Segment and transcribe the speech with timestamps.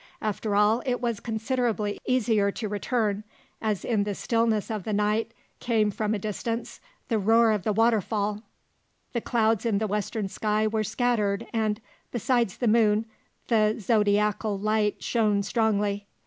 [0.19, 3.23] After all it was considerably easier to return,
[3.61, 7.71] as in the stillness of the night came from a distance the roar of the
[7.71, 8.41] waterfall;
[9.13, 11.79] the clouds in the western sky were scattered and,
[12.11, 13.05] besides the moon,
[13.47, 16.07] the zodiacal light shone strongly.